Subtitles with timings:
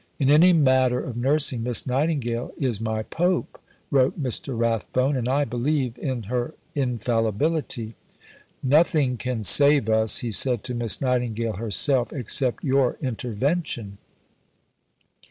[0.17, 3.61] "In any matter of nursing, Miss Nightingale is my Pope,"
[3.91, 4.57] wrote Mr.
[4.57, 7.93] Rathbone, "and I believe in her infallibility."
[8.63, 13.99] "Nothing can save us," he said to Miss Nightingale herself, "except your intervention."